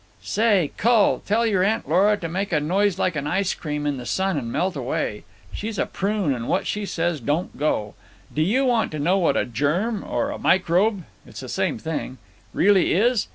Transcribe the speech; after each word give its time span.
"Say, 0.23 0.71
cull, 0.77 1.17
you 1.17 1.21
tell 1.27 1.45
your 1.45 1.61
Aunt 1.63 1.87
Lora 1.87 2.17
to 2.17 2.27
make 2.27 2.51
a 2.51 2.59
noise 2.59 2.97
like 2.97 3.15
an 3.15 3.27
ice 3.27 3.53
cream 3.53 3.85
in 3.85 3.97
the 3.97 4.05
sun 4.07 4.35
and 4.35 4.51
melt 4.51 4.75
away. 4.75 5.25
She's 5.53 5.77
a 5.77 5.85
prune, 5.85 6.33
and 6.33 6.47
what 6.47 6.65
she 6.65 6.87
says 6.87 7.19
don't 7.19 7.55
go. 7.55 7.93
Do 8.33 8.41
you 8.41 8.65
want 8.65 8.89
to 8.93 8.97
know 8.99 9.19
what 9.19 9.37
a 9.37 9.45
germ 9.45 10.03
or 10.03 10.31
a 10.31 10.39
microbe—it's 10.39 11.41
the 11.41 11.49
same 11.49 11.77
thing—really 11.77 12.95
is? 12.95 13.27